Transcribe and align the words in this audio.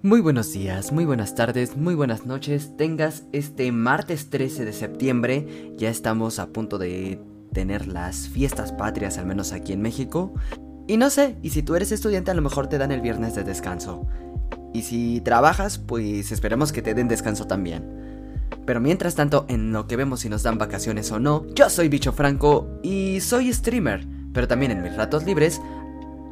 Muy 0.00 0.20
buenos 0.20 0.52
días, 0.52 0.92
muy 0.92 1.04
buenas 1.04 1.34
tardes, 1.34 1.76
muy 1.76 1.96
buenas 1.96 2.24
noches. 2.24 2.76
Tengas 2.76 3.24
este 3.32 3.72
martes 3.72 4.30
13 4.30 4.64
de 4.64 4.72
septiembre. 4.72 5.74
Ya 5.76 5.90
estamos 5.90 6.38
a 6.38 6.52
punto 6.52 6.78
de 6.78 7.20
tener 7.52 7.88
las 7.88 8.28
fiestas 8.28 8.70
patrias, 8.70 9.18
al 9.18 9.26
menos 9.26 9.52
aquí 9.52 9.72
en 9.72 9.82
México. 9.82 10.32
Y 10.86 10.98
no 10.98 11.10
sé, 11.10 11.36
y 11.42 11.50
si 11.50 11.64
tú 11.64 11.74
eres 11.74 11.90
estudiante 11.90 12.30
a 12.30 12.34
lo 12.34 12.42
mejor 12.42 12.68
te 12.68 12.78
dan 12.78 12.92
el 12.92 13.00
viernes 13.00 13.34
de 13.34 13.42
descanso. 13.42 14.06
Y 14.72 14.82
si 14.82 15.20
trabajas, 15.20 15.78
pues 15.78 16.30
esperemos 16.30 16.70
que 16.70 16.80
te 16.80 16.94
den 16.94 17.08
descanso 17.08 17.48
también. 17.48 18.46
Pero 18.66 18.80
mientras 18.80 19.16
tanto, 19.16 19.46
en 19.48 19.72
lo 19.72 19.88
que 19.88 19.96
vemos 19.96 20.20
si 20.20 20.28
nos 20.28 20.44
dan 20.44 20.58
vacaciones 20.58 21.10
o 21.10 21.18
no, 21.18 21.44
yo 21.56 21.68
soy 21.68 21.88
Bicho 21.88 22.12
Franco 22.12 22.68
y 22.84 23.18
soy 23.18 23.52
streamer. 23.52 24.06
Pero 24.32 24.46
también 24.46 24.70
en 24.70 24.80
mis 24.80 24.94
ratos 24.94 25.24
libres 25.24 25.60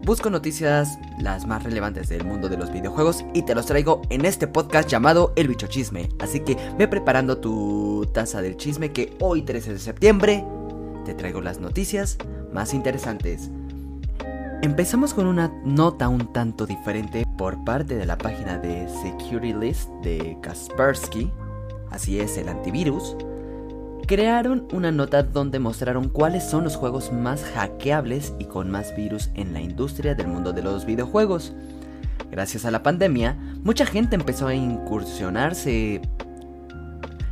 Busco 0.06 0.30
noticias 0.30 1.00
las 1.18 1.48
más 1.48 1.64
relevantes 1.64 2.08
del 2.08 2.22
mundo 2.22 2.48
de 2.48 2.56
los 2.56 2.72
videojuegos 2.72 3.24
y 3.34 3.42
te 3.42 3.56
los 3.56 3.66
traigo 3.66 4.02
en 4.08 4.24
este 4.24 4.46
podcast 4.46 4.88
llamado 4.88 5.32
El 5.34 5.48
Bicho 5.48 5.66
Chisme. 5.66 6.10
Así 6.20 6.38
que 6.38 6.56
ve 6.78 6.86
preparando 6.86 7.38
tu 7.38 8.08
taza 8.14 8.40
del 8.40 8.56
chisme 8.56 8.92
que 8.92 9.16
hoy 9.18 9.42
13 9.42 9.72
de 9.72 9.78
septiembre 9.80 10.44
te 11.04 11.14
traigo 11.14 11.40
las 11.40 11.58
noticias 11.58 12.18
más 12.52 12.72
interesantes. 12.72 13.50
Empezamos 14.62 15.12
con 15.12 15.26
una 15.26 15.52
nota 15.64 16.08
un 16.08 16.32
tanto 16.32 16.66
diferente 16.66 17.26
por 17.36 17.64
parte 17.64 17.96
de 17.96 18.06
la 18.06 18.16
página 18.16 18.58
de 18.58 18.88
Security 19.02 19.54
List 19.54 19.88
de 20.04 20.38
Kaspersky, 20.40 21.32
así 21.90 22.20
es 22.20 22.38
el 22.38 22.48
antivirus, 22.48 23.16
crearon 24.06 24.68
una 24.72 24.92
nota 24.92 25.24
donde 25.24 25.58
mostraron 25.58 26.08
cuáles 26.08 26.44
son 26.44 26.64
los 26.64 26.76
juegos 26.76 27.12
más 27.12 27.42
hackeables 27.42 28.32
y 28.38 28.44
con 28.44 28.70
más 28.70 28.94
virus 28.96 29.30
en 29.34 29.52
la 29.52 29.60
industria 29.60 30.14
del 30.14 30.28
mundo 30.28 30.52
de 30.52 30.62
los 30.62 30.86
videojuegos. 30.86 31.52
Gracias 32.30 32.64
a 32.64 32.70
la 32.70 32.82
pandemia, 32.82 33.36
mucha 33.62 33.84
gente 33.84 34.14
empezó 34.14 34.46
a 34.46 34.54
incursionarse, 34.54 36.00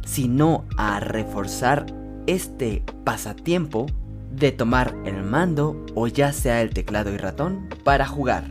si 0.04 0.28
no 0.28 0.64
a 0.76 0.98
reforzar 0.98 1.86
este 2.26 2.82
pasatiempo 3.04 3.86
de 4.32 4.50
tomar 4.50 4.94
el 5.04 5.22
mando 5.22 5.84
o 5.94 6.08
ya 6.08 6.32
sea 6.32 6.60
el 6.60 6.70
teclado 6.70 7.12
y 7.12 7.18
ratón 7.18 7.68
para 7.84 8.06
jugar. 8.06 8.44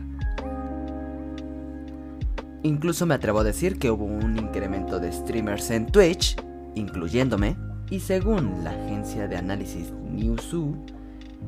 Incluso 2.62 3.04
me 3.04 3.14
atrevo 3.14 3.40
a 3.40 3.44
decir 3.44 3.78
que 3.78 3.90
hubo 3.90 4.06
un 4.06 4.38
incremento 4.38 4.98
de 4.98 5.12
streamers 5.12 5.70
en 5.70 5.84
Twitch, 5.86 6.36
incluyéndome, 6.74 7.56
y 7.90 8.00
según 8.00 8.64
la 8.64 8.70
agencia 8.70 9.28
de 9.28 9.36
análisis 9.36 9.92
Newzoo, 10.10 10.74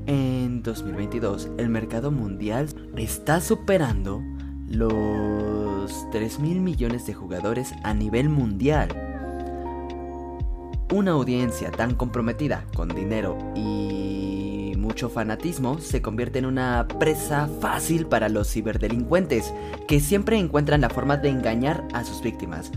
en 0.06 0.62
2022 0.62 1.48
el 1.58 1.68
mercado 1.68 2.10
mundial 2.10 2.68
está 2.96 3.40
superando 3.40 4.22
los 4.68 6.10
3 6.12 6.40
mil 6.40 6.60
millones 6.60 7.06
de 7.06 7.14
jugadores 7.14 7.72
a 7.82 7.94
nivel 7.94 8.28
mundial. 8.28 8.88
Una 10.92 11.12
audiencia 11.12 11.70
tan 11.70 11.94
comprometida 11.94 12.64
con 12.74 12.88
dinero 12.88 13.36
y 13.56 14.74
mucho 14.76 15.08
fanatismo 15.08 15.78
se 15.78 16.00
convierte 16.00 16.38
en 16.38 16.46
una 16.46 16.86
presa 17.00 17.48
fácil 17.60 18.06
para 18.06 18.28
los 18.28 18.48
ciberdelincuentes, 18.52 19.52
que 19.88 19.98
siempre 19.98 20.38
encuentran 20.38 20.80
la 20.80 20.90
forma 20.90 21.16
de 21.16 21.28
engañar 21.28 21.86
a 21.92 22.04
sus 22.04 22.22
víctimas, 22.22 22.70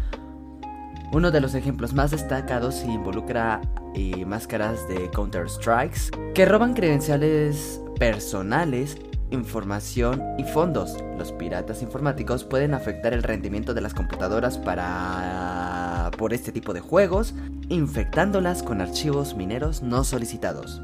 uno 1.12 1.32
de 1.32 1.42
los 1.42 1.56
ejemplos 1.56 1.94
más 1.94 2.12
destacados 2.12 2.84
involucra 2.84 3.62
eh, 3.96 4.26
máscaras 4.26 4.88
de 4.88 5.10
Counter-Strikes 5.10 6.12
que 6.36 6.46
roban 6.46 6.74
credenciales 6.74 7.82
personales, 7.98 8.98
información 9.32 10.22
y 10.38 10.44
fondos. 10.44 10.98
Los 11.18 11.32
piratas 11.32 11.82
informáticos 11.82 12.44
pueden 12.44 12.74
afectar 12.74 13.14
el 13.14 13.24
rendimiento 13.24 13.74
de 13.74 13.82
las 13.82 13.94
computadoras 13.94 14.58
para 14.58 16.12
por 16.18 16.34
este 16.34 16.52
tipo 16.52 16.74
de 16.74 16.82
juegos, 16.82 17.34
infectándolas 17.70 18.62
con 18.62 18.82
archivos 18.82 19.36
mineros 19.36 19.82
no 19.82 20.04
solicitados. 20.04 20.82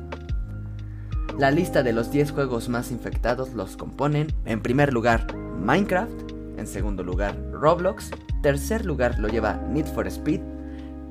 La 1.37 1.51
lista 1.51 1.83
de 1.83 1.93
los 1.93 2.11
10 2.11 2.31
juegos 2.31 2.69
más 2.69 2.91
infectados 2.91 3.53
los 3.53 3.75
componen, 3.75 4.27
en 4.45 4.61
primer 4.61 4.93
lugar, 4.93 5.35
Minecraft, 5.35 6.31
en 6.57 6.65
segundo 6.65 7.03
lugar, 7.03 7.35
Roblox, 7.51 8.11
Tercer 8.45 8.85
lugar 8.85 9.17
lo 9.17 9.27
lleva 9.27 9.59
Need 9.71 9.87
for 9.87 10.05
Speed. 10.05 10.39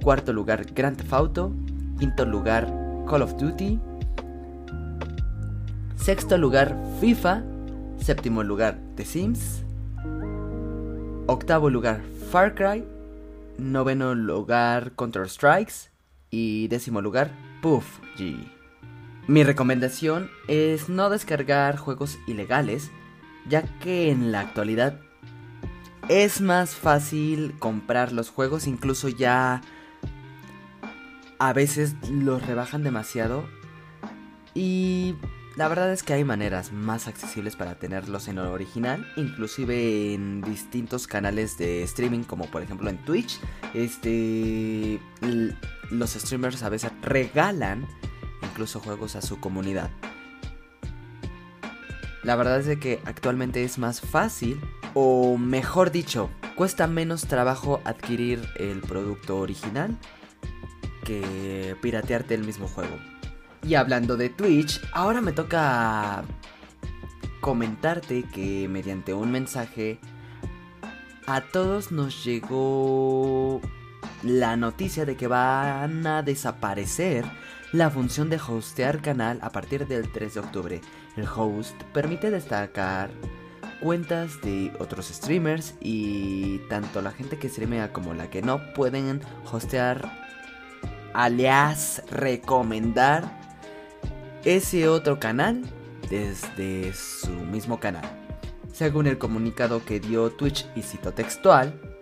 Cuarto 0.05 0.33
lugar 0.33 0.67
Grand 0.73 0.97
Theft 0.97 1.13
Auto. 1.13 1.53
Quinto 1.99 2.25
lugar 2.25 2.73
Call 3.09 3.23
of 3.23 3.37
Duty. 3.37 3.81
Sexto 5.97 6.39
lugar 6.39 6.77
FIFA. 7.01 7.43
Séptimo 8.01 8.45
lugar 8.45 8.79
The 8.95 9.05
Sims. 9.05 9.65
Octavo 11.27 11.71
lugar 11.71 12.03
Far 12.31 12.55
Cry. 12.55 12.85
Noveno 13.59 14.15
lugar 14.15 14.93
Counter 14.93 15.29
Strikes. 15.29 15.91
Y 16.31 16.69
décimo 16.69 17.03
lugar 17.03 17.33
PUBG. 17.63 18.47
Mi 19.27 19.43
recomendación 19.43 20.31
es 20.47 20.89
no 20.89 21.11
descargar 21.11 21.79
juegos 21.79 22.17
ilegales, 22.29 22.93
ya 23.49 23.63
que 23.81 24.13
en 24.13 24.31
la 24.31 24.39
actualidad 24.39 25.01
es 26.09 26.41
más 26.41 26.75
fácil 26.75 27.55
comprar 27.59 28.13
los 28.13 28.31
juegos, 28.31 28.67
incluso 28.67 29.09
ya 29.09 29.63
a 31.39 31.53
veces 31.53 31.95
los 32.11 32.47
rebajan 32.47 32.83
demasiado. 32.83 33.47
Y 34.55 35.17
la 35.57 35.69
verdad 35.69 35.93
es 35.93 36.03
que 36.03 36.13
hay 36.13 36.25
maneras 36.25 36.73
más 36.73 37.09
accesibles 37.09 37.57
para 37.57 37.77
tenerlos 37.79 38.29
en 38.29 38.39
original, 38.39 39.07
inclusive 39.17 40.15
en 40.15 40.43
distintos 40.43 41.07
canales 41.07 41.59
de 41.59 41.83
streaming, 41.83 42.25
como 42.25 42.47
por 42.47 42.63
ejemplo 42.63 42.91
en 42.91 42.99
Twitch. 43.05 43.41
Este, 43.73 45.01
los 45.91 46.11
streamers 46.11 46.63
a 46.63 46.69
veces 46.69 46.93
regalan 47.03 47.87
incluso 48.43 48.81
juegos 48.81 49.17
a 49.17 49.23
su 49.23 49.41
comunidad. 49.41 49.91
La 52.25 52.37
verdad 52.37 52.61
es 52.61 52.79
que 52.79 53.01
actualmente 53.05 53.65
es 53.65 53.79
más 53.79 54.01
fácil 54.01 54.59
o 54.95 55.37
mejor 55.37 55.91
dicho, 55.91 56.31
cuesta 56.57 56.87
menos 56.87 57.27
trabajo 57.27 57.83
adquirir 57.85 58.43
el 58.57 58.81
producto 58.81 59.39
original 59.39 59.99
que 61.05 61.77
piratearte 61.83 62.35
el 62.35 62.45
mismo 62.45 62.67
juego. 62.67 62.97
Y 63.63 63.75
hablando 63.75 64.17
de 64.17 64.31
Twitch, 64.31 64.81
ahora 64.93 65.21
me 65.21 65.33
toca 65.33 66.25
comentarte 67.43 68.25
que 68.33 68.69
mediante 68.69 69.13
un 69.13 69.31
mensaje 69.31 69.99
a 71.27 71.43
todos 71.43 71.93
nos 71.93 72.25
llegó 72.25 73.61
la 74.23 74.57
noticia 74.57 75.05
de 75.05 75.17
que 75.17 75.27
van 75.27 76.07
a 76.07 76.23
desaparecer 76.23 77.27
la 77.75 77.91
función 77.91 78.31
de 78.31 78.37
hostear 78.37 79.03
canal 79.03 79.41
a 79.43 79.51
partir 79.51 79.89
del 79.89 80.13
3 80.13 80.35
de 80.35 80.41
octubre. 80.41 80.81
El 81.17 81.27
host 81.27 81.75
permite 81.93 82.31
destacar 82.31 83.11
cuentas 83.81 84.41
de 84.43 84.73
otros 84.79 85.09
streamers 85.09 85.75
y 85.81 86.59
tanto 86.69 87.03
la 87.03 87.11
gente 87.11 87.37
que 87.37 87.49
streamea 87.49 87.93
como 87.93 88.15
la 88.15 88.31
que 88.31 88.43
no 88.43 88.61
pueden 88.75 89.21
hostear 89.51 90.09
alias 91.15 92.05
recomendar 92.13 93.41
ese 94.45 94.87
otro 94.89 95.19
canal 95.19 95.61
desde 96.09 96.95
su 96.95 97.33
mismo 97.33 97.81
canal. 97.81 98.05
Según 98.73 99.09
el 99.09 99.19
comunicado 99.19 99.85
que 99.85 99.99
dio 99.99 100.31
Twitch 100.31 100.65
y 100.77 100.83
cito 100.83 101.13
textual, 101.13 101.94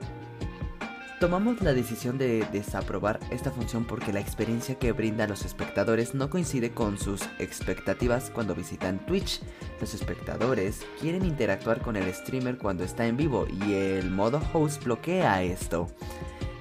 Tomamos 1.22 1.62
la 1.62 1.72
decisión 1.72 2.18
de 2.18 2.44
desaprobar 2.50 3.20
esta 3.30 3.52
función 3.52 3.84
porque 3.84 4.12
la 4.12 4.18
experiencia 4.18 4.76
que 4.76 4.90
brinda 4.90 5.22
a 5.22 5.28
los 5.28 5.44
espectadores 5.44 6.16
no 6.16 6.28
coincide 6.28 6.72
con 6.72 6.98
sus 6.98 7.22
expectativas 7.38 8.28
cuando 8.30 8.56
visitan 8.56 9.06
Twitch. 9.06 9.40
Los 9.80 9.94
espectadores 9.94 10.80
quieren 11.00 11.24
interactuar 11.24 11.80
con 11.80 11.94
el 11.94 12.12
streamer 12.12 12.58
cuando 12.58 12.82
está 12.82 13.06
en 13.06 13.16
vivo 13.16 13.46
y 13.64 13.74
el 13.74 14.10
modo 14.10 14.42
host 14.52 14.82
bloquea 14.82 15.44
esto. 15.44 15.86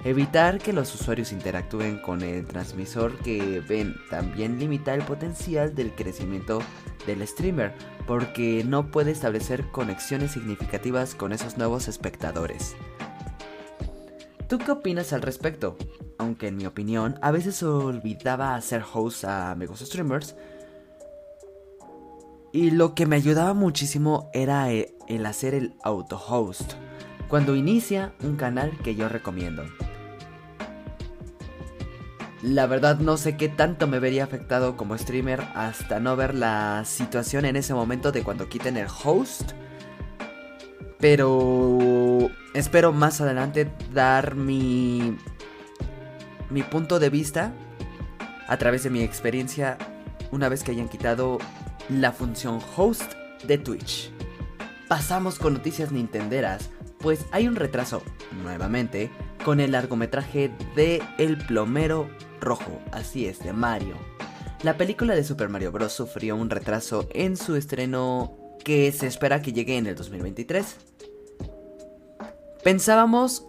Evitar 0.04 0.60
que 0.60 0.74
los 0.74 0.94
usuarios 0.94 1.32
interactúen 1.32 1.98
con 1.98 2.22
el 2.22 2.46
transmisor 2.46 3.18
que 3.18 3.64
ven 3.68 3.96
también 4.12 4.60
limita 4.60 4.94
el 4.94 5.02
potencial 5.02 5.74
del 5.74 5.92
crecimiento 5.92 6.62
del 7.08 7.28
streamer 7.28 7.74
porque 8.06 8.64
no 8.64 8.92
puede 8.92 9.10
establecer 9.10 9.72
conexiones 9.72 10.34
significativas 10.34 11.16
con 11.16 11.34
esos 11.34 11.58
nuevos 11.58 11.88
espectadores. 11.88 12.76
¿Tú 14.52 14.58
qué 14.58 14.70
opinas 14.74 15.14
al 15.14 15.22
respecto? 15.22 15.78
Aunque 16.18 16.50
en 16.50 16.58
mi 16.58 16.66
opinión, 16.66 17.18
a 17.22 17.32
veces 17.32 17.64
olvidaba 17.64 18.54
hacer 18.54 18.84
host 18.94 19.24
a 19.24 19.50
amigos 19.50 19.80
streamers. 19.80 20.36
Y 22.52 22.72
lo 22.72 22.94
que 22.94 23.06
me 23.06 23.16
ayudaba 23.16 23.54
muchísimo 23.54 24.30
era 24.34 24.70
eh, 24.74 24.94
el 25.08 25.26
hacer 25.26 25.54
el 25.54 25.76
auto 25.86 26.18
host. 26.18 26.74
Cuando 27.30 27.56
inicia 27.56 28.14
un 28.24 28.36
canal 28.36 28.78
que 28.84 28.94
yo 28.94 29.08
recomiendo. 29.08 29.64
La 32.42 32.68
verdad 32.68 33.00
no 33.00 33.16
sé 33.16 33.38
qué 33.38 33.48
tanto 33.48 33.88
me 33.88 34.00
vería 34.00 34.26
afectado 34.26 34.76
como 34.76 34.98
streamer 34.98 35.40
hasta 35.56 36.02
no 36.02 36.18
ver 36.18 36.36
la 36.36 36.84
situación 36.84 37.46
en 37.46 37.56
ese 37.56 37.74
momento 37.74 38.12
de 38.12 38.22
cuando 38.22 38.50
quiten 38.50 38.76
el 38.76 38.88
host. 39.02 39.54
Pero 41.00 42.01
espero 42.54 42.94
más 42.94 43.22
adelante 43.22 43.72
dar 43.94 44.36
mi 44.36 45.18
mi 46.52 46.64
punto 46.64 47.00
de 47.00 47.10
vista 47.10 47.54
a 48.48 48.58
través 48.58 48.84
de 48.84 48.90
mi 48.90 49.02
experiencia 49.02 49.78
una 50.32 50.50
vez 50.50 50.64
que 50.64 50.72
hayan 50.72 50.90
quitado 50.90 51.40
la 51.90 52.12
función 52.12 52.60
host 52.76 53.14
de 53.48 53.58
Twitch. 53.58 54.12
Pasamos 54.88 55.40
con 55.40 55.54
noticias 55.54 55.92
nintenderas, 55.92 56.70
pues 57.00 57.26
hay 57.32 57.48
un 57.48 57.56
retraso, 57.56 58.04
nuevamente, 58.44 59.10
con 59.44 59.60
el 59.60 59.72
largometraje 59.72 60.52
de 60.76 61.02
El 61.18 61.38
plomero 61.38 62.10
rojo, 62.40 62.82
así 62.92 63.26
es, 63.26 63.40
de 63.40 63.54
Mario. 63.54 63.96
La 64.64 64.78
película 64.78 65.16
de 65.16 65.24
Super 65.24 65.50
Mario 65.50 65.72
Bros. 65.72 65.94
sufrió 65.94 66.36
un 66.36 66.50
retraso 66.50 67.08
en 67.14 67.38
su 67.38 67.56
estreno 67.56 68.38
que 68.64 68.92
se 68.92 69.08
espera 69.08 69.42
que 69.42 69.54
llegue 69.54 69.78
en 69.78 69.88
el 69.88 69.96
2023. 69.96 70.91
Pensábamos 72.64 73.48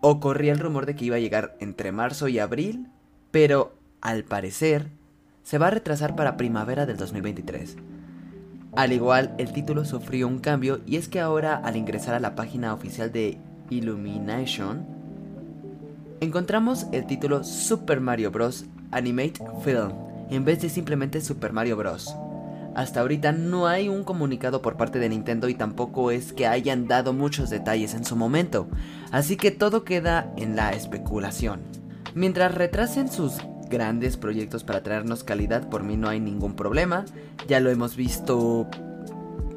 o 0.00 0.20
corría 0.20 0.52
el 0.52 0.58
rumor 0.58 0.86
de 0.86 0.96
que 0.96 1.04
iba 1.04 1.16
a 1.16 1.20
llegar 1.20 1.56
entre 1.60 1.92
marzo 1.92 2.28
y 2.28 2.38
abril, 2.38 2.88
pero 3.30 3.74
al 4.00 4.24
parecer 4.24 4.88
se 5.44 5.58
va 5.58 5.68
a 5.68 5.70
retrasar 5.70 6.16
para 6.16 6.36
primavera 6.36 6.84
del 6.84 6.96
2023. 6.96 7.76
Al 8.76 8.92
igual, 8.92 9.34
el 9.38 9.52
título 9.52 9.84
sufrió 9.84 10.26
un 10.26 10.40
cambio 10.40 10.80
y 10.84 10.96
es 10.96 11.08
que 11.08 11.20
ahora 11.20 11.56
al 11.56 11.76
ingresar 11.76 12.14
a 12.14 12.20
la 12.20 12.34
página 12.34 12.74
oficial 12.74 13.12
de 13.12 13.38
Illumination, 13.70 14.84
encontramos 16.20 16.86
el 16.90 17.06
título 17.06 17.44
Super 17.44 18.00
Mario 18.00 18.30
Bros. 18.30 18.66
Animate 18.90 19.42
Film 19.64 19.92
en 20.30 20.44
vez 20.44 20.60
de 20.60 20.68
simplemente 20.68 21.20
Super 21.20 21.52
Mario 21.52 21.76
Bros. 21.76 22.14
Hasta 22.74 23.00
ahorita 23.00 23.32
no 23.32 23.66
hay 23.66 23.88
un 23.88 24.02
comunicado 24.02 24.60
por 24.60 24.76
parte 24.76 24.98
de 24.98 25.08
Nintendo 25.08 25.48
y 25.48 25.54
tampoco 25.54 26.10
es 26.10 26.32
que 26.32 26.46
hayan 26.46 26.88
dado 26.88 27.12
muchos 27.12 27.50
detalles 27.50 27.94
en 27.94 28.04
su 28.04 28.16
momento, 28.16 28.66
así 29.12 29.36
que 29.36 29.50
todo 29.50 29.84
queda 29.84 30.32
en 30.36 30.56
la 30.56 30.70
especulación. 30.70 31.60
Mientras 32.14 32.54
retrasen 32.54 33.10
sus 33.10 33.38
grandes 33.70 34.16
proyectos 34.16 34.64
para 34.64 34.82
traernos 34.82 35.24
calidad, 35.24 35.68
por 35.68 35.84
mí 35.84 35.96
no 35.96 36.08
hay 36.08 36.20
ningún 36.20 36.54
problema, 36.54 37.04
ya 37.46 37.60
lo 37.60 37.70
hemos 37.70 37.96
visto 37.96 38.68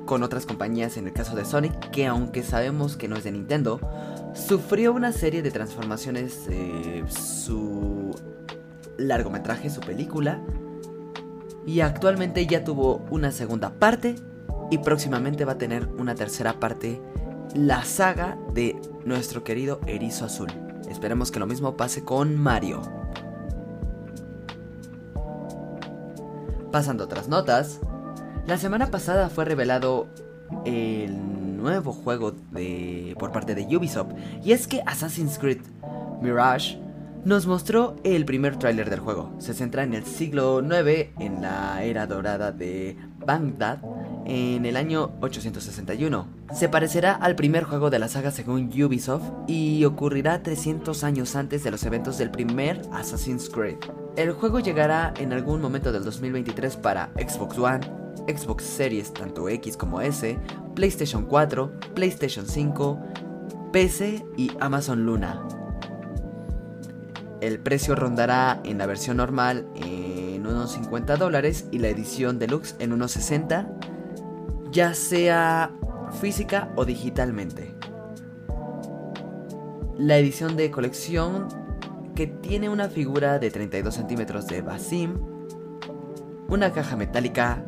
con 0.06 0.24
otras 0.24 0.46
compañías 0.46 0.98
en 0.98 1.08
el 1.08 1.14
caso 1.14 1.36
de 1.36 1.44
Sonic, 1.44 1.92
que 1.92 2.08
aunque 2.08 2.44
sabemos 2.44 2.98
que 2.98 3.08
no 3.08 3.16
es 3.16 3.24
de 3.24 3.32
Nintendo, 3.32 3.80
sufrió 4.34 4.94
una 4.94 5.12
serie 5.12 5.42
de 5.42 5.52
transformaciones, 5.52 6.48
eh, 6.50 7.04
su 7.08 8.16
largometraje, 8.98 9.70
su 9.70 9.82
película, 9.82 10.42
y 11.68 11.82
actualmente 11.82 12.48
ya 12.48 12.64
tuvo 12.64 13.06
una 13.12 13.32
segunda 13.32 13.72
parte 13.72 14.16
y 14.72 14.78
próximamente 14.80 15.44
va 15.44 15.52
a 15.52 15.58
tener 15.58 15.88
una 16.00 16.16
tercera 16.16 16.54
parte, 16.54 17.02
la 17.54 17.84
saga 17.84 18.38
de 18.54 18.80
nuestro 19.04 19.44
querido 19.44 19.82
Erizo 19.86 20.26
Azul. 20.26 20.48
Esperemos 20.90 21.30
que 21.30 21.40
lo 21.40 21.46
mismo 21.46 21.76
pase 21.76 22.06
con 22.06 22.38
Mario. 22.38 22.82
Pasando 26.72 27.04
a 27.04 27.06
otras 27.06 27.28
notas, 27.28 27.82
la 28.46 28.58
semana 28.58 28.90
pasada 28.90 29.30
fue 29.30 29.44
revelado 29.44 30.08
el 30.64 31.58
nuevo 31.58 31.92
juego 31.92 32.32
de, 32.52 33.14
por 33.20 33.34
parte 33.34 33.56
de 33.56 33.76
Ubisoft 33.76 34.14
y 34.42 34.54
es 34.54 34.68
que 34.68 34.82
Assassin's 34.86 35.38
Creed 35.38 35.60
Mirage 36.22 36.80
nos 37.26 37.48
mostró 37.48 37.96
el 38.04 38.26
primer 38.26 38.58
tráiler 38.58 38.90
del 38.90 39.00
juego. 39.00 39.32
Se 39.40 39.54
centra 39.54 39.84
en 39.84 39.94
el 39.94 40.06
siglo 40.06 40.62
IX, 40.62 41.10
en 41.20 41.42
la 41.42 41.84
era 41.84 42.08
dorada 42.08 42.52
de 42.52 42.98
Baghdad, 43.26 43.80
en 44.26 44.66
el 44.66 44.78
año 44.78 45.12
861. 45.22 46.28
Se 46.54 46.70
parecerá 46.70 47.14
al 47.14 47.36
primer 47.36 47.64
juego 47.64 47.90
de 47.90 48.00
la 48.00 48.08
saga 48.08 48.32
según 48.32 48.70
Ubisoft 48.82 49.24
y 49.48 49.84
ocurrirá 49.86 50.44
300 50.44 51.04
años 51.04 51.36
antes 51.36 51.64
de 51.64 51.72
los 51.72 51.84
eventos 51.84 52.18
del 52.18 52.32
primer 52.32 52.82
Assassin's 52.92 53.50
Creed. 53.50 53.78
El 54.16 54.32
juego 54.32 54.60
llegará 54.60 55.14
en 55.18 55.34
algún 55.34 55.62
momento 55.62 55.92
del 55.92 56.04
2023 56.04 56.78
para 56.78 57.12
Xbox 57.16 57.58
One, 57.58 57.82
Xbox 58.28 58.64
Series 58.64 59.14
tanto 59.14 59.48
X 59.50 59.78
como 59.78 60.02
S, 60.02 60.38
PlayStation 60.76 61.26
4, 61.26 61.72
PlayStation 61.94 62.46
5, 62.46 63.00
PC 63.72 64.26
y 64.38 64.52
Amazon 64.60 65.06
Luna. 65.06 65.67
El 67.42 67.60
precio 67.60 67.96
rondará 67.96 68.62
en 68.64 68.80
la 68.80 68.88
versión 68.88 69.18
normal 69.18 69.68
en 69.76 70.46
unos 70.46 70.72
50 70.72 71.18
dólares 71.18 71.68
y 71.72 71.80
la 71.80 71.90
edición 71.90 72.40
deluxe 72.40 72.76
en 72.80 72.94
unos 72.94 73.12
60, 73.12 73.70
ya 74.72 74.94
sea 74.96 75.72
física 76.20 76.72
o 76.76 76.86
digitalmente. 76.86 77.76
La 79.98 80.18
edición 80.18 80.56
de 80.56 80.72
colección 80.72 81.48
que 82.16 82.28
tiene 82.28 82.70
una 82.70 82.90
figura 82.90 83.38
de 83.38 83.52
32 83.52 83.94
centímetros 83.94 84.48
de 84.48 84.62
Basim, 84.62 85.14
una 86.48 86.72
caja 86.72 86.96
metálica, 86.96 87.64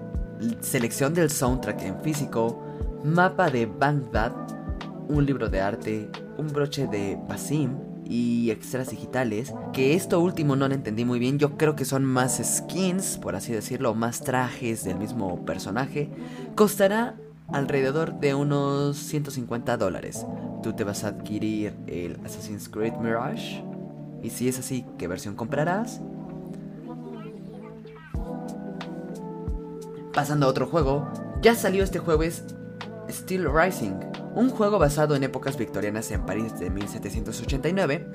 selección 0.61 1.13
del 1.13 1.29
soundtrack 1.29 1.83
en 1.83 2.01
físico, 2.01 2.63
mapa 3.03 3.49
de 3.51 3.67
Baghdad, 3.67 4.31
un 5.07 5.25
libro 5.25 5.49
de 5.49 5.61
arte, 5.61 6.09
un 6.37 6.47
broche 6.47 6.87
de 6.87 7.19
Basim, 7.27 7.88
y 8.09 8.49
extras 8.49 8.89
digitales, 8.89 9.53
que 9.71 9.93
esto 9.93 10.19
último 10.19 10.55
no 10.55 10.67
lo 10.67 10.73
entendí 10.73 11.05
muy 11.05 11.19
bien, 11.19 11.37
yo 11.37 11.57
creo 11.57 11.75
que 11.75 11.85
son 11.85 12.03
más 12.03 12.41
skins, 12.43 13.19
por 13.19 13.35
así 13.35 13.53
decirlo, 13.53 13.93
más 13.93 14.21
trajes 14.21 14.83
del 14.83 14.97
mismo 14.97 15.45
personaje, 15.45 16.09
costará 16.55 17.15
alrededor 17.49 18.19
de 18.19 18.33
unos 18.33 18.97
150 18.97 19.77
dólares. 19.77 20.25
Tú 20.63 20.73
te 20.73 20.83
vas 20.83 21.03
a 21.03 21.09
adquirir 21.09 21.75
el 21.85 22.19
Assassin's 22.25 22.67
Creed 22.67 22.95
Mirage, 22.95 23.63
y 24.23 24.31
si 24.31 24.49
es 24.49 24.57
así, 24.57 24.85
¿qué 24.97 25.07
versión 25.07 25.35
comprarás? 25.35 26.01
Pasando 30.13 30.47
a 30.47 30.49
otro 30.49 30.65
juego, 30.65 31.07
ya 31.43 31.53
salió 31.53 31.83
este 31.83 31.99
jueves 31.99 32.43
Steel 33.09 33.47
Rising, 33.53 34.08
un 34.35 34.49
juego 34.49 34.79
basado 34.79 35.15
en 35.15 35.23
épocas 35.23 35.57
victorianas 35.57 36.11
en 36.11 36.25
París 36.25 36.57
de 36.59 36.69
1789. 36.69 38.07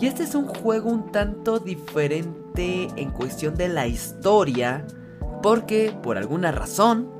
Y 0.00 0.06
este 0.06 0.24
es 0.24 0.34
un 0.34 0.46
juego 0.46 0.90
un 0.90 1.10
tanto 1.10 1.58
diferente 1.58 2.88
en 2.96 3.10
cuestión 3.10 3.54
de 3.54 3.68
la 3.68 3.86
historia, 3.86 4.86
porque 5.42 5.96
por 6.02 6.18
alguna 6.18 6.52
razón 6.52 7.10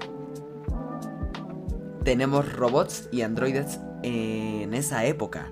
tenemos 2.04 2.52
robots 2.52 3.08
y 3.10 3.22
androides 3.22 3.80
en 4.02 4.74
esa 4.74 5.04
época. 5.06 5.50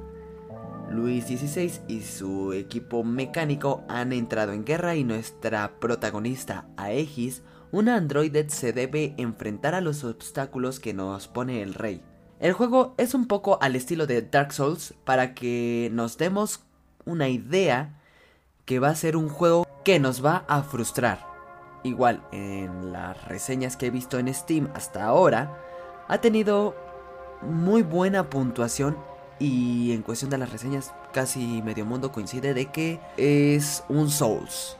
Luis 0.90 1.24
XVI 1.24 1.72
y 1.88 2.02
su 2.02 2.52
equipo 2.52 3.02
mecánico 3.02 3.82
han 3.88 4.12
entrado 4.12 4.52
en 4.52 4.64
guerra 4.64 4.94
y 4.94 5.02
nuestra 5.02 5.80
protagonista 5.80 6.68
Aegis, 6.76 7.42
una 7.72 7.96
androide, 7.96 8.48
se 8.50 8.72
debe 8.72 9.14
enfrentar 9.18 9.74
a 9.74 9.80
los 9.80 10.04
obstáculos 10.04 10.78
que 10.78 10.94
nos 10.94 11.26
pone 11.26 11.62
el 11.62 11.74
rey. 11.74 12.02
El 12.40 12.52
juego 12.52 12.94
es 12.98 13.14
un 13.14 13.26
poco 13.26 13.58
al 13.62 13.76
estilo 13.76 14.06
de 14.06 14.20
Dark 14.22 14.52
Souls 14.52 14.94
para 15.04 15.34
que 15.34 15.88
nos 15.92 16.18
demos 16.18 16.60
una 17.04 17.28
idea 17.28 18.00
que 18.64 18.80
va 18.80 18.88
a 18.88 18.96
ser 18.96 19.16
un 19.16 19.28
juego 19.28 19.66
que 19.84 20.00
nos 20.00 20.24
va 20.24 20.44
a 20.48 20.62
frustrar. 20.62 21.26
Igual, 21.84 22.22
en 22.32 22.92
las 22.92 23.22
reseñas 23.28 23.76
que 23.76 23.86
he 23.86 23.90
visto 23.90 24.18
en 24.18 24.32
Steam 24.32 24.68
hasta 24.74 25.04
ahora, 25.04 25.58
ha 26.08 26.18
tenido 26.18 26.74
muy 27.42 27.82
buena 27.82 28.30
puntuación 28.30 28.96
y 29.38 29.92
en 29.92 30.02
cuestión 30.02 30.30
de 30.30 30.38
las 30.38 30.50
reseñas 30.50 30.92
casi 31.12 31.62
medio 31.62 31.84
mundo 31.84 32.10
coincide 32.10 32.54
de 32.54 32.66
que 32.66 33.00
es 33.16 33.84
un 33.88 34.10
Souls. 34.10 34.76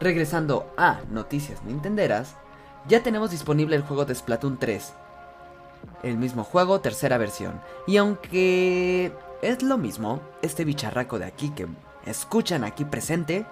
Regresando 0.00 0.72
a 0.76 1.00
noticias 1.10 1.62
nintenderas, 1.62 2.36
ya 2.88 3.02
tenemos 3.02 3.30
disponible 3.30 3.76
el 3.76 3.82
juego 3.82 4.04
de 4.04 4.14
Splatoon 4.14 4.58
3. 4.58 4.92
El 6.02 6.18
mismo 6.18 6.44
juego, 6.44 6.80
tercera 6.80 7.18
versión. 7.18 7.60
Y 7.86 7.96
aunque 7.96 9.12
es 9.42 9.62
lo 9.62 9.78
mismo, 9.78 10.20
este 10.42 10.64
bicharraco 10.64 11.18
de 11.18 11.26
aquí 11.26 11.50
que 11.50 11.66
escuchan 12.06 12.64
aquí 12.64 12.84
presente, 12.84 13.46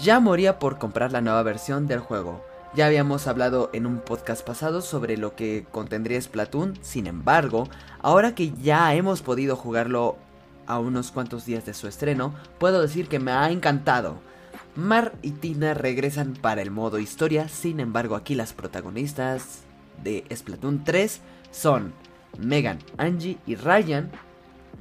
ya 0.00 0.20
moría 0.20 0.58
por 0.58 0.78
comprar 0.78 1.12
la 1.12 1.20
nueva 1.20 1.42
versión 1.42 1.86
del 1.86 2.00
juego. 2.00 2.44
Ya 2.74 2.86
habíamos 2.86 3.26
hablado 3.26 3.70
en 3.72 3.86
un 3.86 3.98
podcast 3.98 4.46
pasado 4.46 4.80
sobre 4.80 5.16
lo 5.16 5.34
que 5.34 5.66
contendría 5.72 6.20
Splatoon, 6.20 6.78
sin 6.82 7.08
embargo, 7.08 7.68
ahora 8.00 8.34
que 8.36 8.52
ya 8.52 8.94
hemos 8.94 9.22
podido 9.22 9.56
jugarlo 9.56 10.16
a 10.68 10.78
unos 10.78 11.10
cuantos 11.10 11.44
días 11.46 11.66
de 11.66 11.74
su 11.74 11.88
estreno, 11.88 12.32
puedo 12.58 12.80
decir 12.80 13.08
que 13.08 13.18
me 13.18 13.32
ha 13.32 13.50
encantado. 13.50 14.18
Mar 14.76 15.14
y 15.22 15.32
Tina 15.32 15.74
regresan 15.74 16.34
para 16.34 16.62
el 16.62 16.70
modo 16.70 16.98
historia, 16.98 17.48
sin 17.48 17.80
embargo 17.80 18.14
aquí 18.14 18.34
las 18.34 18.52
protagonistas 18.52 19.64
de 20.02 20.24
Splatoon 20.34 20.84
3 20.84 21.20
son 21.50 21.92
Megan, 22.38 22.78
Angie 22.96 23.38
y 23.46 23.56
Ryan, 23.56 24.10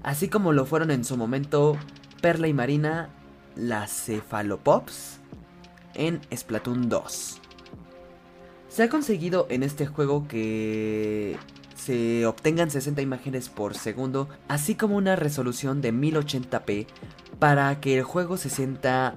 así 0.03 0.29
como 0.29 0.53
lo 0.53 0.65
fueron 0.65 0.91
en 0.91 1.03
su 1.03 1.17
momento 1.17 1.75
Perla 2.21 2.47
y 2.47 2.53
Marina, 2.53 3.09
las 3.55 3.91
Cephalopops, 3.91 5.19
en 5.95 6.21
Splatoon 6.35 6.87
2. 6.87 7.41
Se 8.69 8.83
ha 8.83 8.89
conseguido 8.89 9.47
en 9.49 9.63
este 9.63 9.87
juego 9.87 10.27
que 10.27 11.37
se 11.75 12.27
obtengan 12.27 12.69
60 12.69 13.01
imágenes 13.01 13.49
por 13.49 13.75
segundo, 13.75 14.29
así 14.47 14.75
como 14.75 14.95
una 14.95 15.15
resolución 15.15 15.81
de 15.81 15.91
1080p 15.91 16.85
para 17.39 17.79
que 17.79 17.97
el 17.97 18.03
juego 18.03 18.37
se 18.37 18.49
sienta 18.49 19.15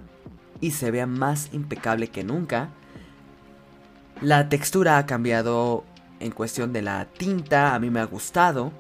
y 0.62 0.70
se 0.70 0.90
vea 0.90 1.06
más 1.06 1.50
impecable 1.52 2.08
que 2.08 2.24
nunca. 2.24 2.70
La 4.22 4.48
textura 4.48 4.96
ha 4.96 5.04
cambiado 5.04 5.84
en 6.20 6.30
cuestión 6.30 6.72
de 6.72 6.80
la 6.80 7.04
tinta, 7.04 7.74
a 7.74 7.78
mí 7.78 7.90
me 7.90 8.00
ha 8.00 8.04
gustado. 8.04 8.72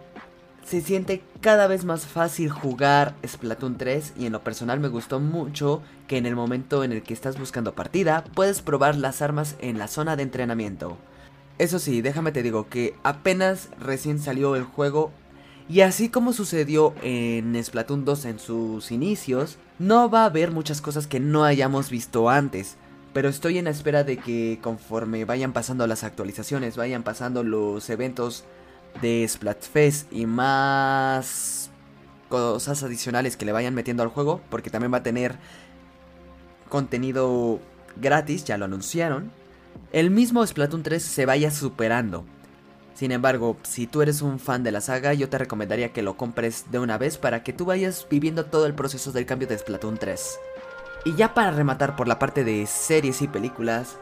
Se 0.64 0.80
siente 0.80 1.24
cada 1.40 1.66
vez 1.66 1.84
más 1.84 2.06
fácil 2.06 2.48
jugar 2.48 3.16
Splatoon 3.26 3.76
3 3.76 4.14
y 4.16 4.26
en 4.26 4.32
lo 4.32 4.44
personal 4.44 4.78
me 4.78 4.86
gustó 4.86 5.18
mucho 5.18 5.82
que 6.06 6.16
en 6.16 6.24
el 6.24 6.36
momento 6.36 6.84
en 6.84 6.92
el 6.92 7.02
que 7.02 7.14
estás 7.14 7.36
buscando 7.36 7.74
partida 7.74 8.22
puedes 8.34 8.62
probar 8.62 8.94
las 8.94 9.20
armas 9.20 9.56
en 9.58 9.78
la 9.78 9.88
zona 9.88 10.14
de 10.14 10.22
entrenamiento. 10.22 10.96
Eso 11.58 11.80
sí, 11.80 12.00
déjame 12.00 12.30
te 12.30 12.44
digo 12.44 12.68
que 12.68 12.94
apenas 13.02 13.68
recién 13.80 14.20
salió 14.20 14.54
el 14.54 14.62
juego 14.62 15.10
y 15.68 15.80
así 15.80 16.08
como 16.08 16.32
sucedió 16.32 16.94
en 17.02 17.62
Splatoon 17.62 18.04
2 18.04 18.24
en 18.26 18.38
sus 18.38 18.92
inicios, 18.92 19.58
no 19.82 20.08
va 20.08 20.22
a 20.22 20.26
haber 20.26 20.52
muchas 20.52 20.80
cosas 20.80 21.06
que 21.06 21.20
no 21.20 21.44
hayamos 21.44 21.90
visto 21.90 22.30
antes. 22.30 22.76
Pero 23.12 23.28
estoy 23.28 23.58
en 23.58 23.64
la 23.64 23.70
espera 23.70 24.04
de 24.04 24.16
que 24.16 24.58
conforme 24.62 25.24
vayan 25.24 25.52
pasando 25.52 25.86
las 25.86 26.04
actualizaciones, 26.04 26.76
vayan 26.76 27.02
pasando 27.02 27.42
los 27.42 27.90
eventos 27.90 28.44
de 29.02 29.26
Splatfest 29.28 30.10
y 30.12 30.26
más 30.26 31.70
cosas 32.28 32.82
adicionales 32.82 33.36
que 33.36 33.44
le 33.44 33.52
vayan 33.52 33.74
metiendo 33.74 34.02
al 34.02 34.08
juego, 34.08 34.40
porque 34.48 34.70
también 34.70 34.92
va 34.92 34.98
a 34.98 35.02
tener 35.02 35.36
contenido 36.68 37.60
gratis, 37.96 38.44
ya 38.44 38.56
lo 38.56 38.64
anunciaron, 38.64 39.30
el 39.92 40.10
mismo 40.10 40.46
Splatoon 40.46 40.82
3 40.82 41.02
se 41.02 41.26
vaya 41.26 41.50
superando. 41.50 42.24
Sin 42.94 43.10
embargo, 43.12 43.56
si 43.62 43.86
tú 43.86 44.02
eres 44.02 44.22
un 44.22 44.38
fan 44.38 44.62
de 44.62 44.72
la 44.72 44.80
saga, 44.80 45.14
yo 45.14 45.28
te 45.28 45.38
recomendaría 45.38 45.92
que 45.92 46.02
lo 46.02 46.16
compres 46.16 46.66
de 46.70 46.78
una 46.78 46.98
vez 46.98 47.18
para 47.18 47.42
que 47.42 47.52
tú 47.52 47.64
vayas 47.64 48.06
viviendo 48.08 48.44
todo 48.44 48.66
el 48.66 48.74
proceso 48.74 49.12
del 49.12 49.26
cambio 49.26 49.48
de 49.48 49.58
Splatoon 49.58 49.98
3. 49.98 50.38
Y 51.04 51.14
ya 51.14 51.34
para 51.34 51.50
rematar 51.50 51.96
por 51.96 52.06
la 52.06 52.18
parte 52.18 52.44
de 52.44 52.66
series 52.66 53.22
y 53.22 53.28
películas, 53.28 53.96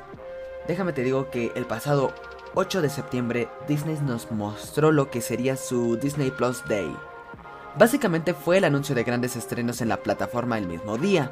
déjame 0.68 0.92
te 0.92 1.02
digo 1.02 1.30
que 1.30 1.52
el 1.54 1.64
pasado 1.64 2.12
8 2.54 2.82
de 2.82 2.90
septiembre 2.90 3.48
Disney 3.68 3.98
nos 4.02 4.30
mostró 4.32 4.92
lo 4.92 5.10
que 5.10 5.20
sería 5.20 5.56
su 5.56 5.96
Disney 5.96 6.30
Plus 6.30 6.62
Day. 6.68 6.94
Básicamente 7.78 8.34
fue 8.34 8.58
el 8.58 8.64
anuncio 8.64 8.94
de 8.94 9.04
grandes 9.04 9.36
estrenos 9.36 9.80
en 9.80 9.88
la 9.88 10.02
plataforma 10.02 10.58
el 10.58 10.66
mismo 10.66 10.98
día. 10.98 11.30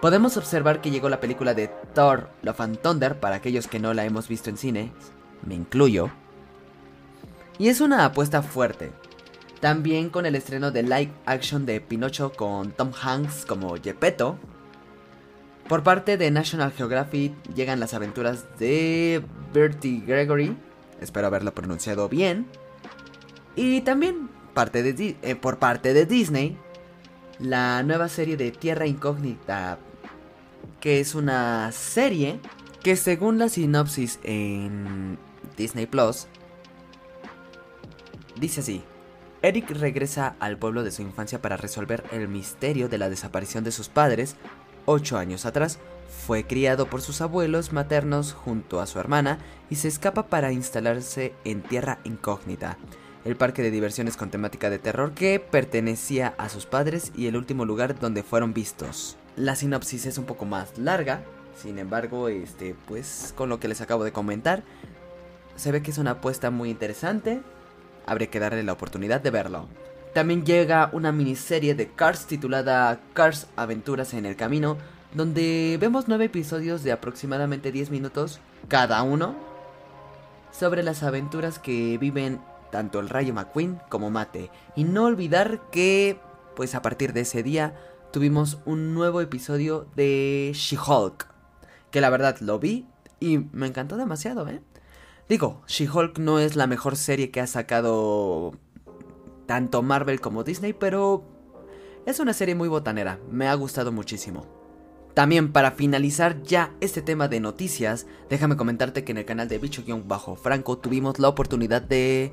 Podemos 0.00 0.38
observar 0.38 0.80
que 0.80 0.90
llegó 0.90 1.10
la 1.10 1.20
película 1.20 1.52
de 1.52 1.68
Thor 1.94 2.30
Love 2.42 2.60
and 2.62 2.78
Thunder 2.80 3.20
para 3.20 3.36
aquellos 3.36 3.68
que 3.68 3.78
no 3.78 3.92
la 3.92 4.06
hemos 4.06 4.28
visto 4.28 4.48
en 4.48 4.56
cine, 4.56 4.92
me 5.44 5.54
incluyo. 5.54 6.10
Y 7.60 7.68
es 7.68 7.82
una 7.82 8.06
apuesta 8.06 8.40
fuerte. 8.40 8.90
También 9.60 10.08
con 10.08 10.24
el 10.24 10.34
estreno 10.34 10.70
de 10.70 10.82
live 10.82 11.12
action 11.26 11.66
de 11.66 11.82
Pinocho 11.82 12.32
con 12.32 12.72
Tom 12.72 12.90
Hanks 12.98 13.44
como 13.44 13.76
Gepetto, 13.76 14.38
por 15.68 15.82
parte 15.82 16.16
de 16.16 16.30
National 16.30 16.72
Geographic 16.72 17.34
llegan 17.54 17.78
las 17.78 17.92
aventuras 17.92 18.46
de 18.58 19.22
Bertie 19.52 20.02
Gregory, 20.06 20.56
espero 21.02 21.26
haberlo 21.26 21.54
pronunciado 21.54 22.08
bien, 22.08 22.46
y 23.56 23.82
también 23.82 24.30
parte 24.54 24.82
de, 24.82 25.16
eh, 25.20 25.36
por 25.36 25.58
parte 25.58 25.92
de 25.92 26.06
Disney, 26.06 26.56
la 27.38 27.82
nueva 27.82 28.08
serie 28.08 28.38
de 28.38 28.52
Tierra 28.52 28.86
Incógnita, 28.86 29.78
que 30.80 30.98
es 30.98 31.14
una 31.14 31.70
serie 31.72 32.40
que 32.82 32.96
según 32.96 33.38
la 33.38 33.50
sinopsis 33.50 34.18
en 34.22 35.18
Disney 35.58 35.84
Plus, 35.84 36.26
dice 38.40 38.60
así. 38.60 38.82
Eric 39.42 39.70
regresa 39.70 40.34
al 40.38 40.58
pueblo 40.58 40.82
de 40.82 40.90
su 40.90 41.00
infancia 41.02 41.40
para 41.40 41.56
resolver 41.56 42.04
el 42.12 42.28
misterio 42.28 42.88
de 42.88 42.98
la 42.98 43.08
desaparición 43.08 43.64
de 43.64 43.72
sus 43.72 43.88
padres 43.88 44.36
Ocho 44.86 45.18
años 45.18 45.46
atrás, 45.46 45.78
fue 46.26 46.44
criado 46.44 46.86
por 46.86 47.02
sus 47.02 47.20
abuelos 47.20 47.72
maternos 47.72 48.32
junto 48.32 48.80
a 48.80 48.86
su 48.86 48.98
hermana 48.98 49.38
y 49.68 49.76
se 49.76 49.88
escapa 49.88 50.26
para 50.26 50.52
instalarse 50.52 51.34
en 51.44 51.62
Tierra 51.62 52.00
Incógnita, 52.04 52.78
el 53.24 53.36
parque 53.36 53.62
de 53.62 53.70
diversiones 53.70 54.16
con 54.16 54.30
temática 54.30 54.70
de 54.70 54.78
terror 54.78 55.12
que 55.12 55.38
pertenecía 55.38 56.34
a 56.38 56.48
sus 56.48 56.66
padres 56.66 57.12
y 57.14 57.26
el 57.26 57.36
último 57.36 57.64
lugar 57.64 57.98
donde 58.00 58.22
fueron 58.22 58.54
vistos. 58.54 59.16
La 59.36 59.54
sinopsis 59.54 60.06
es 60.06 60.18
un 60.18 60.24
poco 60.24 60.44
más 60.46 60.76
larga, 60.78 61.22
sin 61.56 61.78
embargo, 61.78 62.28
este, 62.28 62.74
pues 62.88 63.34
con 63.36 63.48
lo 63.48 63.60
que 63.60 63.68
les 63.68 63.80
acabo 63.80 64.02
de 64.02 64.12
comentar, 64.12 64.62
se 65.56 65.72
ve 65.72 65.82
que 65.82 65.90
es 65.90 65.98
una 65.98 66.12
apuesta 66.12 66.50
muy 66.50 66.70
interesante. 66.70 67.42
Habría 68.10 68.28
que 68.28 68.40
darle 68.40 68.64
la 68.64 68.72
oportunidad 68.72 69.20
de 69.20 69.30
verlo. 69.30 69.68
También 70.14 70.44
llega 70.44 70.90
una 70.92 71.12
miniserie 71.12 71.76
de 71.76 71.86
Cars 71.86 72.26
titulada 72.26 72.98
Cars 73.12 73.46
Aventuras 73.54 74.14
en 74.14 74.26
el 74.26 74.34
Camino, 74.34 74.78
donde 75.14 75.78
vemos 75.80 76.08
nueve 76.08 76.24
episodios 76.24 76.82
de 76.82 76.90
aproximadamente 76.90 77.70
10 77.70 77.90
minutos 77.90 78.40
cada 78.66 79.00
uno 79.04 79.36
sobre 80.50 80.82
las 80.82 81.04
aventuras 81.04 81.60
que 81.60 81.98
viven 81.98 82.40
tanto 82.72 82.98
el 82.98 83.08
Rayo 83.08 83.32
McQueen 83.32 83.78
como 83.88 84.10
Mate. 84.10 84.50
Y 84.74 84.82
no 84.82 85.04
olvidar 85.04 85.60
que, 85.70 86.18
pues 86.56 86.74
a 86.74 86.82
partir 86.82 87.12
de 87.12 87.20
ese 87.20 87.44
día, 87.44 87.76
tuvimos 88.12 88.58
un 88.64 88.92
nuevo 88.92 89.20
episodio 89.20 89.86
de 89.94 90.50
She-Hulk. 90.52 91.28
Que 91.92 92.00
la 92.00 92.10
verdad 92.10 92.38
lo 92.40 92.58
vi 92.58 92.88
y 93.20 93.38
me 93.52 93.68
encantó 93.68 93.96
demasiado, 93.96 94.48
¿eh? 94.48 94.60
Digo, 95.30 95.62
She-Hulk 95.68 96.18
no 96.18 96.40
es 96.40 96.56
la 96.56 96.66
mejor 96.66 96.96
serie 96.96 97.30
que 97.30 97.40
ha 97.40 97.46
sacado 97.46 98.50
tanto 99.46 99.80
Marvel 99.80 100.20
como 100.20 100.42
Disney, 100.42 100.72
pero 100.72 101.22
es 102.04 102.18
una 102.18 102.32
serie 102.32 102.56
muy 102.56 102.66
botanera, 102.66 103.20
me 103.30 103.46
ha 103.46 103.54
gustado 103.54 103.92
muchísimo. 103.92 104.48
También 105.14 105.52
para 105.52 105.70
finalizar 105.70 106.42
ya 106.42 106.74
este 106.80 107.00
tema 107.00 107.28
de 107.28 107.38
noticias, 107.38 108.08
déjame 108.28 108.56
comentarte 108.56 109.04
que 109.04 109.12
en 109.12 109.18
el 109.18 109.24
canal 109.24 109.46
de 109.46 109.60
Bicho-Franco 109.60 110.78
tuvimos 110.78 111.20
la 111.20 111.28
oportunidad 111.28 111.82
de 111.82 112.32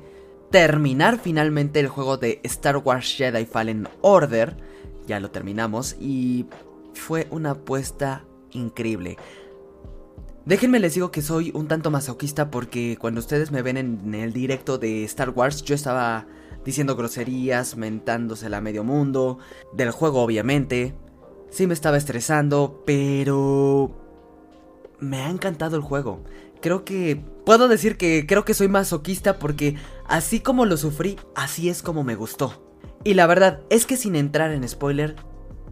terminar 0.50 1.20
finalmente 1.20 1.78
el 1.78 1.86
juego 1.86 2.16
de 2.16 2.40
Star 2.42 2.78
Wars 2.78 3.14
Jedi 3.16 3.46
Fallen 3.46 3.88
Order. 4.00 4.56
Ya 5.06 5.20
lo 5.20 5.30
terminamos 5.30 5.94
y 6.00 6.46
fue 6.94 7.28
una 7.30 7.52
apuesta 7.52 8.24
increíble. 8.50 9.18
Déjenme 10.48 10.80
les 10.80 10.94
digo 10.94 11.10
que 11.10 11.20
soy 11.20 11.50
un 11.54 11.68
tanto 11.68 11.90
masoquista 11.90 12.50
porque 12.50 12.96
cuando 12.98 13.20
ustedes 13.20 13.50
me 13.50 13.60
ven 13.60 13.76
en 13.76 14.14
el 14.14 14.32
directo 14.32 14.78
de 14.78 15.04
Star 15.04 15.28
Wars 15.28 15.62
yo 15.62 15.74
estaba 15.74 16.26
diciendo 16.64 16.96
groserías, 16.96 17.76
mentándose 17.76 18.46
a 18.46 18.60
medio 18.62 18.82
mundo, 18.82 19.38
del 19.74 19.90
juego 19.90 20.22
obviamente. 20.22 20.94
Sí 21.50 21.66
me 21.66 21.74
estaba 21.74 21.98
estresando, 21.98 22.82
pero... 22.86 23.94
Me 25.00 25.18
ha 25.18 25.28
encantado 25.28 25.76
el 25.76 25.82
juego. 25.82 26.24
Creo 26.62 26.82
que... 26.82 27.22
Puedo 27.44 27.68
decir 27.68 27.98
que 27.98 28.24
creo 28.26 28.46
que 28.46 28.54
soy 28.54 28.68
masoquista 28.68 29.38
porque 29.38 29.74
así 30.06 30.40
como 30.40 30.64
lo 30.64 30.78
sufrí, 30.78 31.18
así 31.36 31.68
es 31.68 31.82
como 31.82 32.04
me 32.04 32.14
gustó. 32.14 32.72
Y 33.04 33.12
la 33.12 33.26
verdad 33.26 33.60
es 33.68 33.84
que 33.84 33.98
sin 33.98 34.16
entrar 34.16 34.52
en 34.52 34.66
spoiler, 34.66 35.14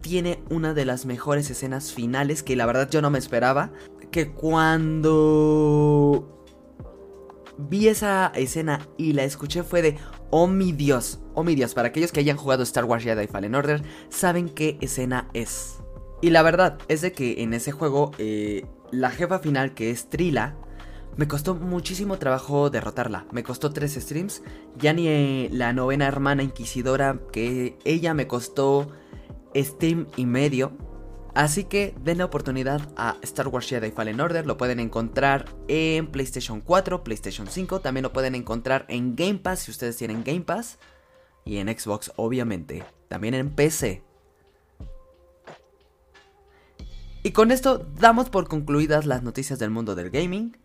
tiene 0.07 0.39
una 0.49 0.73
de 0.73 0.85
las 0.85 1.05
mejores 1.05 1.49
escenas 1.49 1.91
finales 1.91 2.41
que 2.41 2.55
la 2.55 2.65
verdad 2.65 2.89
yo 2.89 3.01
no 3.01 3.09
me 3.09 3.19
esperaba. 3.19 3.73
Que 4.09 4.31
cuando 4.31 6.45
vi 7.57 7.89
esa 7.89 8.31
escena 8.33 8.87
y 8.95 9.11
la 9.11 9.25
escuché 9.25 9.63
fue 9.63 9.81
de, 9.81 9.97
oh 10.29 10.47
mi 10.47 10.71
Dios, 10.71 11.19
oh 11.33 11.43
mi 11.43 11.55
Dios, 11.55 11.73
para 11.73 11.89
aquellos 11.89 12.13
que 12.13 12.21
hayan 12.21 12.37
jugado 12.37 12.63
Star 12.63 12.85
Wars 12.85 13.03
Jedi 13.03 13.27
Fallen 13.27 13.53
Order, 13.53 13.83
saben 14.07 14.47
qué 14.47 14.77
escena 14.79 15.27
es. 15.33 15.79
Y 16.21 16.29
la 16.29 16.41
verdad 16.41 16.77
es 16.87 17.01
de 17.01 17.11
que 17.11 17.43
en 17.43 17.53
ese 17.53 17.73
juego, 17.73 18.11
eh, 18.17 18.65
la 18.91 19.09
jefa 19.09 19.39
final 19.39 19.73
que 19.73 19.91
es 19.91 20.09
Trila, 20.09 20.55
me 21.17 21.27
costó 21.27 21.53
muchísimo 21.53 22.17
trabajo 22.17 22.69
derrotarla. 22.69 23.25
Me 23.33 23.43
costó 23.43 23.73
tres 23.73 23.95
streams. 23.95 24.41
Ya 24.77 24.93
ni 24.93 25.09
eh, 25.09 25.49
la 25.51 25.73
novena 25.73 26.07
hermana 26.07 26.43
inquisidora, 26.43 27.19
que 27.33 27.77
ella 27.83 28.13
me 28.13 28.25
costó 28.25 28.89
stream 29.63 30.07
y 30.15 30.25
medio. 30.25 30.71
Así 31.33 31.65
que 31.65 31.93
den 32.03 32.17
la 32.17 32.25
oportunidad 32.25 32.81
a 32.97 33.17
Star 33.21 33.47
Wars 33.47 33.69
Jedi 33.69 33.91
Fallen 33.91 34.19
Order. 34.19 34.47
Lo 34.47 34.57
pueden 34.57 34.79
encontrar 34.79 35.45
en 35.67 36.07
PlayStation 36.07 36.61
4, 36.61 37.03
PlayStation 37.03 37.47
5. 37.47 37.79
También 37.81 38.03
lo 38.03 38.11
pueden 38.11 38.33
encontrar 38.33 38.85
en 38.87 39.15
Game 39.15 39.35
Pass 39.35 39.59
si 39.59 39.71
ustedes 39.71 39.97
tienen 39.97 40.23
Game 40.23 40.41
Pass. 40.41 40.79
Y 41.45 41.57
en 41.57 41.67
Xbox, 41.67 42.11
obviamente. 42.15 42.83
También 43.07 43.35
en 43.35 43.51
PC. 43.51 44.03
Y 47.21 47.31
con 47.31 47.51
esto 47.51 47.85
damos 47.99 48.29
por 48.29 48.47
concluidas 48.47 49.05
las 49.05 49.21
noticias 49.21 49.59
del 49.59 49.69
mundo 49.69 49.93
del 49.95 50.09
gaming. 50.09 50.57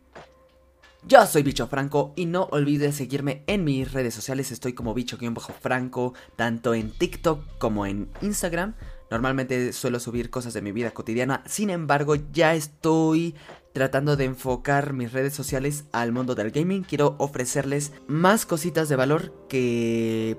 Yo 1.05 1.27
soy 1.27 1.43
Bicho 1.43 1.67
Franco 1.67 2.13
y 2.15 2.27
no 2.27 2.45
olvides 2.53 2.95
seguirme 2.95 3.43
en 3.49 3.65
mis 3.65 3.93
redes 3.93 4.15
sociales. 4.15 4.53
Estoy 4.53 4.73
como 4.73 4.95
Bicho-Franco, 4.95 6.15
tanto 6.37 6.75
en 6.75 6.93
TikTok 6.93 7.59
como 7.59 7.87
en 7.87 8.09
Instagram. 8.23 8.77
Normalmente 9.11 9.73
suelo 9.73 9.99
subir 9.99 10.31
cosas 10.31 10.55
de 10.55 10.63
mi 10.63 10.71
vida 10.71 10.93
cotidiana, 10.93 11.43
sin 11.45 11.71
embargo 11.71 12.15
ya 12.33 12.55
estoy 12.55 13.35
tratando 13.75 14.17
de 14.17 14.27
enfocar 14.27 14.93
mis 14.93 15.13
redes 15.13 15.35
sociales 15.35 15.87
al 15.91 16.13
mundo 16.13 16.37
del 16.37 16.53
gaming. 16.53 16.85
Quiero 16.85 17.17
ofrecerles 17.19 17.93
más 18.07 18.47
cositas 18.47 18.89
de 18.89 18.97
valor 18.97 19.35
que 19.49 20.39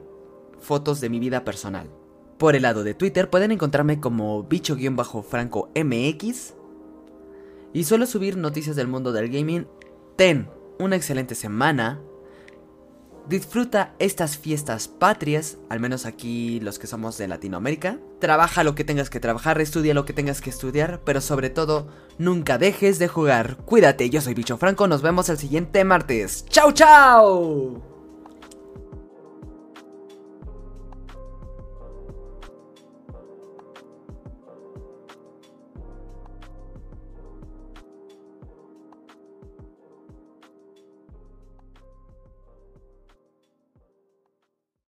fotos 0.61 1.01
de 1.01 1.09
mi 1.09 1.19
vida 1.19 1.43
personal. 1.43 1.89
Por 2.37 2.55
el 2.55 2.61
lado 2.61 2.85
de 2.85 2.93
Twitter 2.93 3.29
pueden 3.29 3.51
encontrarme 3.51 3.99
como 3.99 4.43
bicho-franco 4.43 5.71
MX. 5.75 6.53
Y 7.73 7.83
suelo 7.83 8.05
subir 8.05 8.37
noticias 8.37 8.77
del 8.77 8.87
mundo 8.87 9.11
del 9.11 9.29
gaming. 9.29 9.67
Ten 10.15 10.49
una 10.79 10.95
excelente 10.95 11.35
semana. 11.35 11.99
Disfruta 13.27 13.93
estas 13.99 14.37
fiestas 14.37 14.89
patrias, 14.89 15.57
al 15.69 15.79
menos 15.79 16.05
aquí 16.05 16.59
los 16.59 16.77
que 16.77 16.87
somos 16.87 17.17
de 17.17 17.27
Latinoamérica. 17.27 17.99
Trabaja 18.19 18.65
lo 18.65 18.75
que 18.75 18.83
tengas 18.83 19.09
que 19.09 19.21
trabajar, 19.21 19.61
estudia 19.61 19.93
lo 19.93 20.03
que 20.05 20.13
tengas 20.13 20.41
que 20.41 20.49
estudiar, 20.49 21.01
pero 21.05 21.21
sobre 21.21 21.49
todo, 21.49 21.87
nunca 22.17 22.57
dejes 22.57 22.99
de 22.99 23.07
jugar. 23.07 23.57
Cuídate, 23.65 24.09
yo 24.09 24.19
soy 24.19 24.33
Bicho 24.33 24.57
Franco, 24.57 24.87
nos 24.87 25.01
vemos 25.01 25.29
el 25.29 25.37
siguiente 25.37 25.85
martes. 25.85 26.45
¡Chao, 26.49 26.73
chao! 26.73 27.92